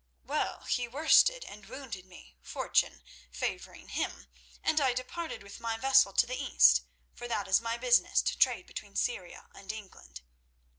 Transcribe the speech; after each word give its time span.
Well, 0.23 0.63
he 0.63 0.87
worsted 0.87 1.45
and 1.45 1.67
wounded 1.67 2.07
me, 2.07 2.35
fortune 2.41 3.03
favouring 3.29 3.89
him, 3.89 4.29
and 4.63 4.81
I 4.81 4.93
departed 4.95 5.43
with 5.43 5.59
my 5.59 5.77
vessel 5.77 6.11
to 6.13 6.25
the 6.25 6.41
East, 6.43 6.81
for 7.13 7.27
that 7.27 7.47
is 7.47 7.61
my 7.61 7.77
business, 7.77 8.23
to 8.23 8.35
trade 8.35 8.65
between 8.65 8.95
Syria 8.95 9.47
and 9.53 9.71
England. 9.71 10.21